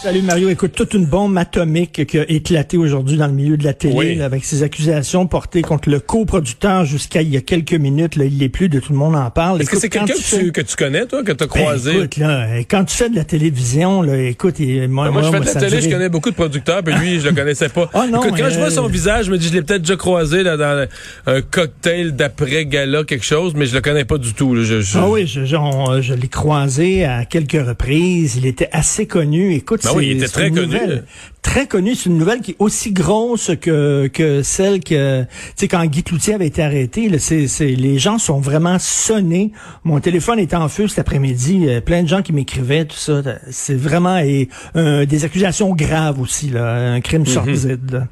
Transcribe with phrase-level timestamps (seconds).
[0.00, 3.64] Salut Mario, écoute, toute une bombe atomique qui a éclaté aujourd'hui dans le milieu de
[3.64, 4.14] la télé Oui.
[4.14, 8.14] là, avec ces accusations portées contre le coproducteur jusqu'à il y a quelques minutes.
[8.14, 9.60] Là, il l'est plus, de tout le monde en parle.
[9.60, 11.52] Est-ce que c'est quelqu'un que, fais- tu, que tu connais, toi, que tu as Ben,
[11.62, 11.96] croisé?
[11.96, 15.22] écoute, là, euh, quand tu fais de la télévision, là, écoute, et, moi, Ben, moi,
[15.22, 17.68] je fais de la télé, je connais beaucoup de producteurs, puis lui, je le connaissais
[17.68, 17.90] pas.
[17.94, 19.82] Ah, non, Écoute, quand euh, je vois son visage, je me dis, je l'ai peut-être
[19.82, 20.86] déjà croisé là, dans
[21.26, 24.54] un cocktail d'après-gala, quelque chose, mais je le connais pas du tout.
[24.54, 24.62] là.
[24.62, 28.36] Je, je- Ah oui, je, je l'ai croisé à quelques reprises.
[28.36, 29.54] Il était assez connu.
[29.54, 30.66] Écoute, Ben oui, il était très connu.
[30.66, 31.04] nouvelle-
[31.42, 31.94] Très connu.
[31.94, 36.02] C'est une nouvelle qui est aussi grosse que que celle que tu sais quand Guy
[36.02, 37.08] Cloutier avait été arrêté.
[37.08, 39.52] Là, c'est, c'est les gens sont vraiment sonnés.
[39.84, 41.64] Mon téléphone était en feu cet après-midi.
[41.68, 43.22] Euh, plein de gens qui m'écrivaient tout ça.
[43.50, 47.26] C'est vraiment et euh, des accusations graves aussi là, un crime Mhm.
[47.26, 48.06] sordide.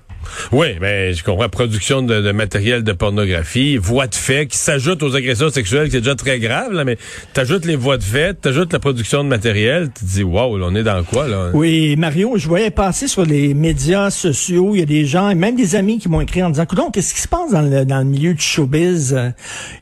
[0.52, 1.48] Oui, mais je comprends.
[1.48, 5.96] Production de, de matériel de pornographie, voix de fait qui s'ajoute aux agressions sexuelles, qui
[5.96, 6.98] est déjà très grave, là, mais
[7.32, 10.74] t'ajoutes les voix de fait, t'ajoutes la production de matériel, tu te dis, wow, on
[10.74, 11.50] est dans quoi, là?
[11.54, 15.56] Oui, Mario, je voyais passer sur les médias sociaux, il y a des gens, même
[15.56, 17.98] des amis qui m'ont écrit en disant, donc qu'est-ce qui se passe dans le, dans
[17.98, 19.16] le milieu du showbiz?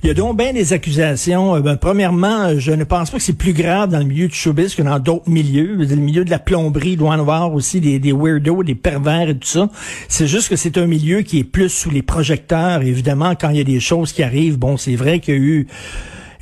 [0.02, 1.56] Il y a donc bien des accusations.
[1.56, 4.34] Euh, ben, premièrement, je ne pense pas que c'est plus grave dans le milieu du
[4.34, 5.74] showbiz que dans d'autres milieux.
[5.74, 9.34] Le milieu de la plomberie doit en avoir aussi des, des weirdos, des pervers et
[9.36, 9.68] tout ça.
[10.08, 12.82] C'est juste que c'est un milieu qui est plus sous les projecteurs.
[12.82, 15.40] Évidemment, quand il y a des choses qui arrivent, bon, c'est vrai qu'il y a
[15.40, 15.66] eu...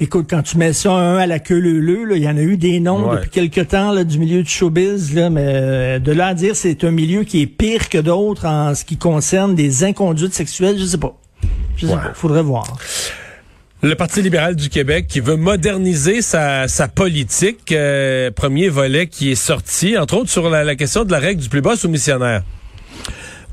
[0.01, 2.57] Écoute, quand tu mets ça un à la queue leu il y en a eu
[2.57, 3.17] des noms Ouais.
[3.19, 6.57] depuis quelque temps là, du milieu du showbiz, là, mais euh, de là à dire
[6.57, 10.77] c'est un milieu qui est pire que d'autres en ce qui concerne des inconduites sexuelles,
[10.79, 11.15] je sais pas.
[11.77, 11.99] Je sais Ouais.
[12.01, 12.65] pas, faudrait voir.
[13.83, 19.31] Le Parti libéral du Québec qui veut moderniser sa, sa politique, euh, premier volet qui
[19.31, 22.43] est sorti, entre autres sur la, la question de la règle du plus bas soumissionnaire.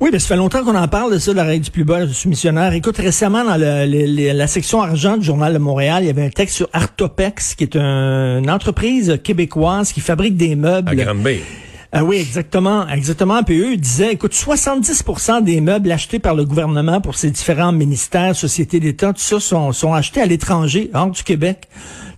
[0.02, 2.06] Oui, mais ça fait longtemps qu'on en parle de ça, la règle du plus bas
[2.06, 2.72] du soumissionnaire.
[2.74, 6.56] Écoute, récemment, dans la section argent du Journal de Montréal, il y avait un texte
[6.56, 10.90] sur Artopex, qui est un- une entreprise québécoise qui fabrique des meubles.
[10.90, 11.40] À Granby.
[11.92, 13.42] Ah oui, exactement, exactement.
[13.42, 18.36] Puis eux disaient, écoute, 70% des meubles achetés par le gouvernement pour ces différents ministères,
[18.36, 21.68] sociétés d'État, tout ça, sont, achetés à l'étranger, hors du Québec.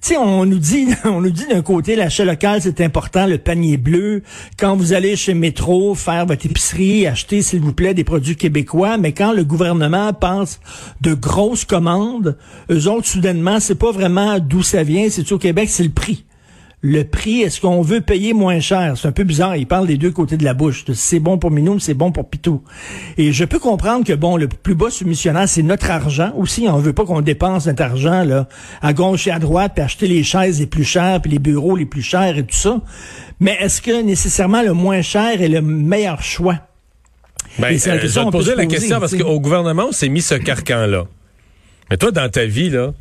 [0.02, 3.38] Tu sais, on nous dit, on nous dit d'un côté, l'achat local, c'est important, le
[3.38, 4.24] panier bleu.
[4.60, 8.98] Quand vous allez chez Métro faire votre épicerie, achetez, s'il vous plaît, des produits québécois.
[8.98, 10.60] Mais quand le gouvernement passe
[11.00, 12.38] de grosses commandes,
[12.70, 16.26] eux autres, soudainement, c'est pas vraiment d'où ça vient, c'est au Québec, c'est le prix
[16.84, 18.96] le prix, est-ce qu'on veut payer moins cher?
[18.98, 19.56] C'est un peu bizarre.
[19.56, 20.84] Il parle des deux côtés de la bouche.
[20.96, 22.64] C'est bon pour Minou, c'est bon pour Pitou.
[23.20, 26.68] Et je peux comprendre que, bon, le plus bas soumissionnaire, c'est notre argent aussi.
[26.68, 28.48] On veut pas qu'on dépense notre argent, là,
[28.82, 31.76] à gauche et à droite, puis acheter les chaises les plus chères, puis les bureaux
[31.76, 32.82] les plus chers et tout ça.
[33.40, 36.58] Mais est-ce que nécessairement le moins cher est le meilleur choix?
[37.60, 40.22] Ben, euh, je vais te poser se la question parce qu'au gouvernement, on s'est mis
[40.22, 41.06] ce carcan-là.
[41.92, 42.94] Mais toi, dans ta vie, là,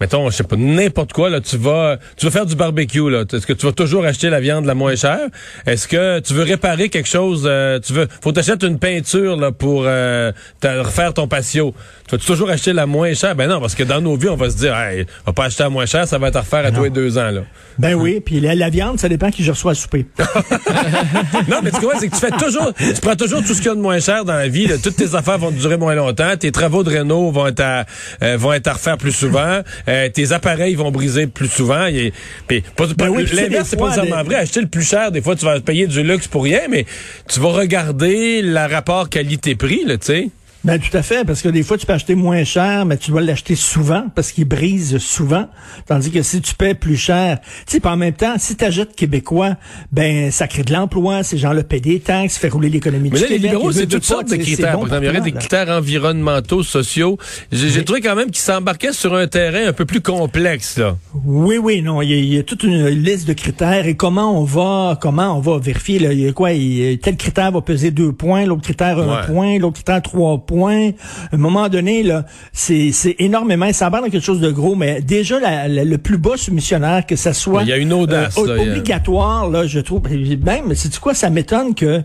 [0.00, 3.24] mettons, je sais pas, n'importe quoi, là, tu vas, tu vas faire du barbecue, là.
[3.32, 5.28] Est-ce que tu vas toujours acheter la viande la moins chère?
[5.66, 9.52] Est-ce que tu veux réparer quelque chose, euh, tu veux, faut t'acheter une peinture, là,
[9.52, 10.32] pour, euh,
[10.62, 11.74] refaire ton patio?
[12.08, 13.34] Tu vas toujours acheter la moins chère?
[13.34, 15.44] Ben non, parce que dans nos vies, on va se dire, hey, on va pas
[15.44, 17.42] acheter la moins chère, ça va être à refaire à tous les deux ans, là.
[17.78, 20.06] Ben oui, puis la, la viande, ça dépend qui je reçois à souper.
[21.48, 23.58] Non, mais ce que vois, c'est que tu fais toujours, tu prends toujours tout ce
[23.58, 24.66] qu'il y a de moins cher dans la vie.
[24.66, 24.76] là.
[24.82, 26.36] Toutes tes affaires vont durer moins longtemps.
[26.38, 27.84] Tes travaux de réno vont être à,
[28.22, 29.60] euh, vont être à refaire plus souvent.
[29.88, 31.86] Euh, tes appareils vont briser plus souvent.
[31.86, 32.12] Et,
[32.46, 32.62] puis,
[32.96, 34.34] Ben oui, tu l'inverse, c'est pas nécessairement des- vrai.
[34.36, 36.84] Acheter le plus cher, des fois, tu vas payer du luxe pour rien, mais
[37.28, 40.28] tu vas regarder le rapport qualité-prix, là, tu sais.
[40.64, 43.12] Ben tout à fait, parce que des fois tu peux acheter moins cher, mais tu
[43.12, 45.48] dois l'acheter souvent parce qu'il brise souvent.
[45.86, 48.94] Tandis que si tu paies plus cher, tu sais, en même temps, si tu achètes
[48.96, 49.56] québécois,
[49.92, 53.22] ben ça crée de l'emploi, ces gens-là paient des taxes, fait rouler l'économie Mais du
[53.22, 53.50] là, les Québec.
[53.52, 54.72] libéraux, c'est toutes sortes de critères.
[54.78, 57.18] bon Par exemple, il y aurait des critères environnementaux, sociaux.
[57.52, 57.84] J'ai Oui.
[57.84, 60.96] trouvé quand même qu'ils s'embarquaient sur un terrain un peu plus complexe, là.
[61.24, 63.94] Oui, oui, non, il y, a, il y a toute une liste de critères et
[63.94, 65.98] comment on va, comment on va vérifier.
[66.00, 66.50] Là, il y a quoi?
[66.52, 70.02] Il y a- Tel critère va peser deux points, l'autre critère un point, l'autre critère
[70.02, 70.57] trois points.
[70.66, 73.72] À un moment donné, là, c'est c'est énormément.
[73.72, 77.06] Ça embarque dans quelque chose de gros, mais déjà la- la- le plus bas soumissionnaire
[77.06, 77.62] que ça soit.
[77.62, 79.48] Il y a une audace, euh, obligatoire.
[79.50, 80.02] Là, je trouve.
[80.10, 81.14] Même, c'est quoi?
[81.14, 82.02] Ça m'étonne que.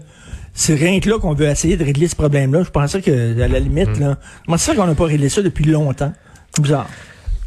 [0.56, 2.62] C'est rien que là qu'on veut essayer de régler ce problème-là.
[2.64, 4.02] Je pensais que, à la limite, Hmm.
[4.02, 4.18] là,
[4.58, 6.14] c'est ça qu'on n'a pas réglé ça depuis longtemps?
[6.56, 6.88] C'est bizarre.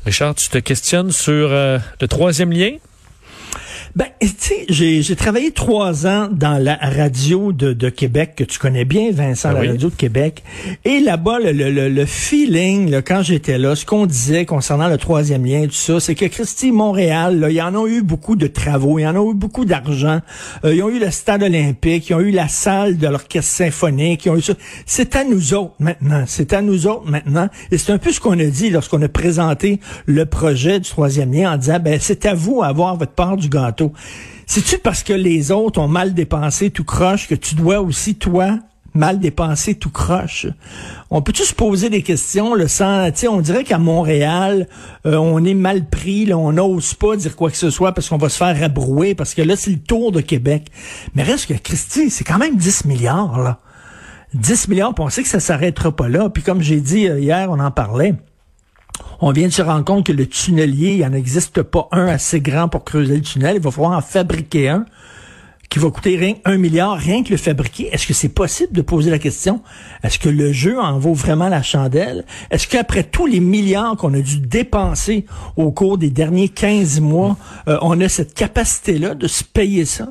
[0.05, 2.71] Richard, tu te questionnes sur euh, le troisième lien?
[3.95, 8.45] Ben, tu sais, j'ai, j'ai travaillé trois ans dans la radio de, de Québec, que
[8.45, 9.69] tu connais bien, Vincent, Ah la oui.
[9.69, 10.43] radio de Québec.
[10.85, 14.89] Et là-bas, le, le, le, le feeling, là, quand j'étais là, ce qu'on disait concernant
[14.89, 18.37] le troisième lien, tout ça, c'est que Christy, Montréal, là, ils en ont eu beaucoup
[18.37, 20.21] de travaux, ils en ont eu beaucoup d'argent.
[20.65, 24.25] Euh, ils ont eu le stade olympique, ils ont eu la salle de l'orchestre symphonique,
[24.27, 24.55] ils ont eu ça.
[24.85, 26.25] C'est à nous autres maintenant.
[26.27, 27.49] C'est à nous autres maintenant.
[27.71, 31.33] Et c'est un peu ce qu'on a dit lorsqu'on a présenté le projet du troisième
[31.33, 33.86] lien en disant, ben, c'est à vous à avoir votre part du gâteau.
[34.47, 38.59] C'est-tu parce que les autres ont mal dépensé tout croche que tu dois aussi, toi,
[38.95, 40.47] mal dépensé tout croche?
[41.11, 44.69] On peut-tu se poser des questions, le sans, on dirait qu'à Montréal,
[45.05, 48.09] euh, on est mal pris, là, on n'ose pas dire quoi que ce soit parce
[48.09, 50.69] qu'on va se faire rabrouer, parce que là, c'est le tour de Québec.
[51.15, 53.61] Mais reste que, Christy, c'est quand même 10 milliards, là.
[54.35, 56.29] 10 milliards, on sait que ça s'arrêtera pas là.
[56.29, 58.15] Puis comme j'ai dit euh, hier, on en parlait.
[59.21, 62.41] On vient de se rendre compte que le tunnelier, il n'en existe pas un assez
[62.41, 63.57] grand pour creuser le tunnel.
[63.57, 64.85] Il va falloir en fabriquer un
[65.77, 67.91] qui va coûter rien, un milliard, rien que le fabriquer.
[67.93, 69.61] Est-ce que c'est possible de poser la question?
[70.03, 72.25] Est-ce que le jeu en vaut vraiment la chandelle?
[72.51, 75.27] Est-ce qu'après tous les milliards qu'on a dû dépenser
[75.57, 77.37] au cours des derniers 15 mois,
[77.69, 80.09] euh, on a cette capacité-là de se payer ça?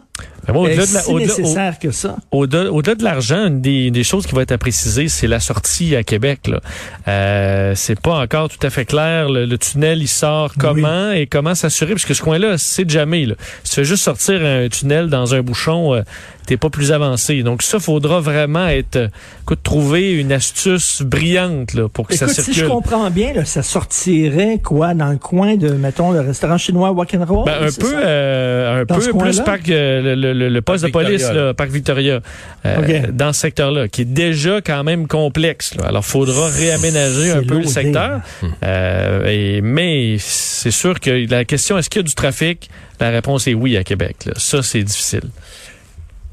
[0.47, 2.15] Ben, moi, au-delà de si au-delà- nécessaire que ça?
[2.31, 5.95] Au-delà de l'argent, une des, des choses qui va être à préciser, c'est la sortie
[5.95, 6.47] à Québec.
[6.47, 6.62] Là.
[7.07, 9.27] Euh, c'est pas encore tout à fait clair.
[9.29, 13.25] Le, le tunnel, il sort comment et comment s'assurer, parce que ce coin-là, c'est jamais.
[13.25, 13.33] Là.
[13.63, 15.54] Si tu fais juste sortir un tunnel dans un bouchon,
[15.95, 16.03] euh,
[16.45, 17.44] t'es pas plus avancé.
[17.44, 19.07] Donc ça, faudra vraiment être, euh,
[19.44, 22.63] écoute, trouver une astuce brillante là, pour que Écoute, ça si circule.
[22.63, 24.94] je comprends bien, là, ça sortirait quoi?
[24.94, 27.06] Dans le coin de, mettons, le restaurant chinois Roll?
[27.45, 30.86] Ben, un peu, euh, un Dans peu plus parc, euh, le, le- le- le poste
[30.86, 32.19] de police, Victoria, là, parc Victoria,
[32.65, 33.12] euh, OK.
[33.12, 35.75] dans ce secteur-là, qui est déjà quand même complexe.
[35.75, 35.86] là.
[35.88, 38.21] Alors, faudra réaménager un peu le secteur.
[38.63, 42.69] Euh, et, mais c'est sûr que la question, est-ce qu'il y a du trafic?
[43.00, 44.18] La réponse est oui à Québec.
[44.25, 44.33] là.
[44.38, 45.24] Ça, c'est difficile.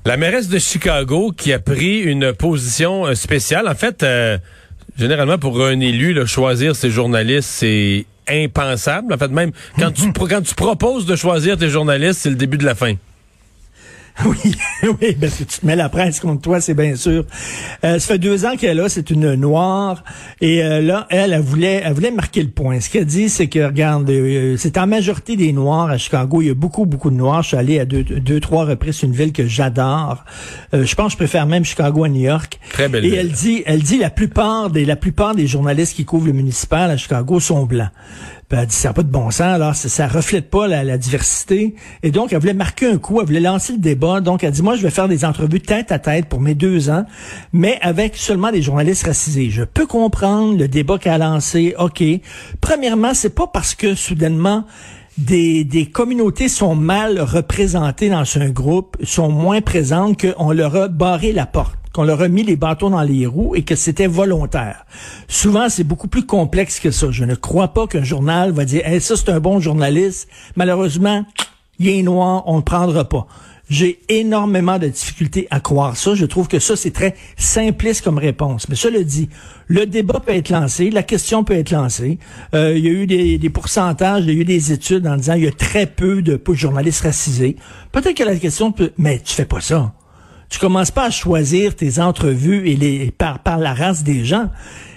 [0.05, 3.69] La mairesse de Chicago qui a pris une position euh, spéciale.
[3.69, 4.37] En fait, euh,
[4.99, 9.15] généralement, pour un élu, là, choisir ses journalistes, c'est impensable.
[9.15, 12.59] En fait, même quand tu, quand tu proposes de choisir tes journalistes, c'est le début
[12.59, 12.95] de la fin.
[14.25, 14.55] Oui,
[15.01, 17.25] oui, parce que tu te mets la presse contre toi, c'est bien sûr.
[17.85, 20.05] Euh, ça fait deux ans qu'elle est là, c'est une noire,
[20.41, 22.81] et euh, là, elle, elle voulait, elle voulait marquer le point.
[22.81, 26.43] Ce qu'elle dit, c'est que, regarde, euh, c'est en majorité des noirs à Chicago.
[26.43, 27.43] Il y a beaucoup, beaucoup de noirs.
[27.43, 28.99] Je suis allé à deux, deux trois reprises.
[29.01, 30.25] C'est une ville que j'adore.
[30.75, 32.59] Euh, je pense que je préfère même Chicago à New York.
[32.73, 33.19] Très belle Et ville.
[33.19, 36.91] elle dit, elle dit, la plupart des, la plupart des journalistes qui couvrent le municipal
[36.91, 37.91] à Chicago sont blancs.
[38.53, 40.85] Puis elle dit, ça n'a pas de bon sens, alors ça, ça reflète pas la,
[40.85, 41.75] la diversité.
[42.03, 44.21] Et donc, elle voulait marquer un coup, elle voulait lancer le débat.
[44.21, 46.91] Donc, elle dit, moi, je vais faire des entrevues tête à tête pour mes deux
[46.91, 47.07] ans,
[47.55, 49.49] mais avec seulement des journalistes racisés.
[49.49, 52.05] Je peux comprendre le débat qu'elle a lancé, OK.
[52.61, 54.67] Premièrement, c'est pas parce que, soudainement,
[55.17, 60.89] des, des communautés sont mal représentées dans un groupe, sont moins présentes qu'on leur a
[60.89, 64.07] barré la porte qu'on leur a mis les bâtons dans les roues et que c'était
[64.07, 64.87] volontaire.
[65.29, 67.09] Souvent, c'est beaucoup plus complexe que ça.
[67.11, 70.29] Je ne crois pas qu'un journal va dire, ça, c'est un bon journaliste.
[70.57, 71.25] Malheureusement,
[71.79, 73.27] il est noir, on ne le prendra pas.
[73.69, 76.15] J'ai énormément de difficultés à croire ça.
[76.15, 78.69] Je trouve que ça, c'est très simpliste comme réponse.
[78.69, 79.31] Mais cela dit,
[79.67, 82.19] le débat peut être lancé, la question peut être lancée.
[82.55, 85.17] Euh, il y a eu des, des pourcentages, il y a eu des études en
[85.17, 87.57] disant il y a très peu de journalistes racisés.
[87.93, 88.93] Peut-être que la question peut...
[88.99, 89.95] Mais tu fais pas ça.
[90.53, 94.51] Tu commences pas à choisir tes entrevues et les par, par la race des gens.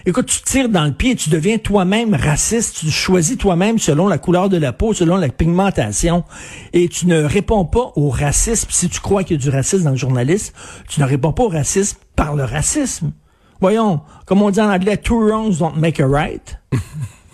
[0.06, 4.18] Écoute, tu tires dans le pied, tu deviens toi-même raciste, tu choisis toi-même selon la
[4.18, 6.26] couleur de la peau, selon la pigmentation,
[6.74, 8.68] et tu ne réponds pas au racisme.
[8.70, 10.54] Si tu crois qu'il y a du racisme dans le journalisme,
[10.90, 13.14] tu ne réponds pas au racisme par le racisme.
[13.62, 16.60] Voyons, comme on dit en anglais, two wrongs don't make a right.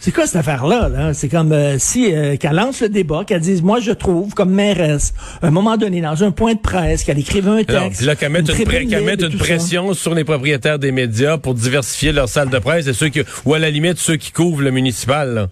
[0.04, 0.90] C'est quoi cette affaire-là?
[0.90, 1.14] Là?
[1.14, 4.50] C'est comme euh, si euh, qu'elle lance le débat, qu'elle dise, moi je trouve, comme
[4.52, 8.02] mairesse, à un moment donné, dans un point de presse, qu'elle écrive un texte.
[8.02, 9.30] Là, qu'elle mette une, pré- mette ça.
[9.38, 13.22] pression sur les propriétaires des médias pour diversifier leur salle de presse et ceux qui,
[13.46, 15.36] ou à la limite ceux qui couvrent le municipal.
[15.36, 15.48] là.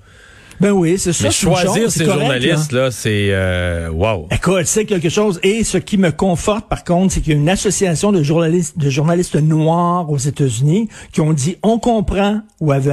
[0.59, 1.23] Ben oui, c'est ça.
[1.25, 2.81] Mais choisir ces journalistes là.
[2.85, 4.27] là, c'est euh, wow.
[4.29, 5.39] Écoute, c'est quelque chose.
[5.41, 8.77] Et ce qui me conforte, par contre, c'est qu'il y a une association de journalistes,
[8.77, 12.91] de journalistes noirs aux États-Unis qui ont dit, on comprend où elle veut